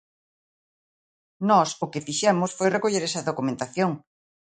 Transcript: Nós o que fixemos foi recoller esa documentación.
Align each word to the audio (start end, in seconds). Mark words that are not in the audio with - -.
Nós 1.49 1.69
o 1.85 1.87
que 1.91 2.05
fixemos 2.07 2.51
foi 2.57 2.69
recoller 2.71 3.03
esa 3.09 3.25
documentación. 3.29 3.91